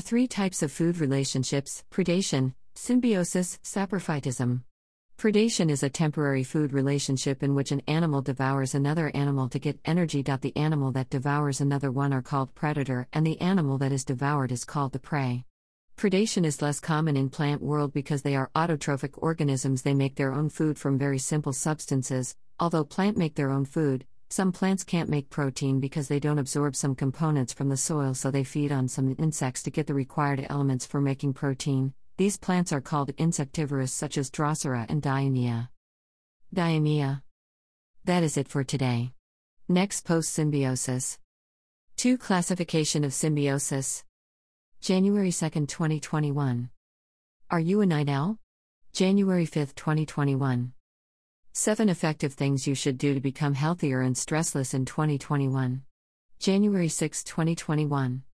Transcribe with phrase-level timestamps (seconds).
[0.00, 4.62] three types of food relationships predation, symbiosis, saprophytism.
[5.18, 9.80] Predation is a temporary food relationship in which an animal devours another animal to get
[9.84, 10.22] energy.
[10.22, 14.52] The animal that devours another one are called predator, and the animal that is devoured
[14.52, 15.44] is called the prey.
[15.96, 20.32] Predation is less common in plant world because they are autotrophic organisms they make their
[20.32, 25.08] own food from very simple substances although plant make their own food some plants can't
[25.08, 28.88] make protein because they don't absorb some components from the soil so they feed on
[28.88, 33.92] some insects to get the required elements for making protein these plants are called insectivorous
[33.92, 35.68] such as drosera and Dionaea
[36.52, 37.22] Dionaea
[38.04, 39.12] that is it for today
[39.68, 41.20] next post symbiosis
[41.98, 44.02] 2 classification of symbiosis
[44.80, 46.70] January 2, 2021.
[47.52, 48.38] Are you a night owl?
[48.92, 50.72] January 5, 2021.
[51.56, 55.82] 7 effective things you should do to become healthier and stressless in 2021.
[56.40, 58.22] January 6, 2021.